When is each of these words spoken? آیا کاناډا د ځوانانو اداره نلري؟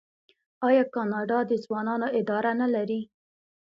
آیا 0.67 0.83
کاناډا 0.93 1.39
د 1.49 1.51
ځوانانو 1.63 2.07
اداره 2.19 2.51
نلري؟ 2.61 3.01